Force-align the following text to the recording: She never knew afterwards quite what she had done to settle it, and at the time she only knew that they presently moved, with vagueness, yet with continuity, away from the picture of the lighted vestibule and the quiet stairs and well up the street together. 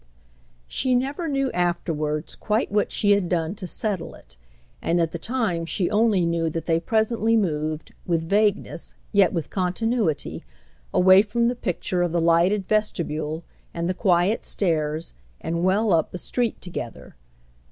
She 0.67 0.95
never 0.95 1.27
knew 1.27 1.51
afterwards 1.51 2.33
quite 2.33 2.71
what 2.71 2.91
she 2.91 3.11
had 3.11 3.29
done 3.29 3.53
to 3.53 3.67
settle 3.67 4.15
it, 4.15 4.35
and 4.81 4.99
at 4.99 5.11
the 5.11 5.19
time 5.19 5.63
she 5.67 5.91
only 5.91 6.25
knew 6.25 6.49
that 6.49 6.65
they 6.65 6.79
presently 6.79 7.37
moved, 7.37 7.93
with 8.07 8.27
vagueness, 8.27 8.95
yet 9.11 9.31
with 9.31 9.51
continuity, 9.51 10.43
away 10.91 11.21
from 11.21 11.49
the 11.49 11.55
picture 11.55 12.01
of 12.01 12.13
the 12.13 12.19
lighted 12.19 12.67
vestibule 12.67 13.43
and 13.75 13.87
the 13.87 13.93
quiet 13.93 14.43
stairs 14.43 15.13
and 15.39 15.63
well 15.63 15.93
up 15.93 16.09
the 16.09 16.17
street 16.17 16.59
together. 16.61 17.15